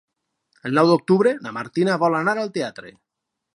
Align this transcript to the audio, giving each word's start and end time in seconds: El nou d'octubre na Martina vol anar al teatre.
El 0.69 0.73
nou 0.77 0.89
d'octubre 0.91 1.35
na 1.47 1.53
Martina 1.59 1.99
vol 2.07 2.19
anar 2.23 2.37
al 2.45 2.53
teatre. 2.59 2.95